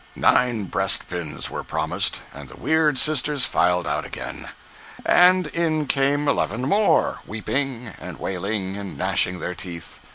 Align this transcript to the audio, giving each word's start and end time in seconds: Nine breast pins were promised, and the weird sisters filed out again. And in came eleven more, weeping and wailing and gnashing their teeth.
Nine 0.15 0.63
breast 0.65 1.07
pins 1.07 1.51
were 1.51 1.63
promised, 1.63 2.23
and 2.33 2.49
the 2.49 2.57
weird 2.57 2.97
sisters 2.97 3.45
filed 3.45 3.85
out 3.85 4.03
again. 4.03 4.49
And 5.05 5.45
in 5.45 5.85
came 5.85 6.27
eleven 6.27 6.67
more, 6.67 7.19
weeping 7.27 7.93
and 7.99 8.17
wailing 8.19 8.75
and 8.77 8.97
gnashing 8.97 9.37
their 9.37 9.53
teeth. 9.53 9.99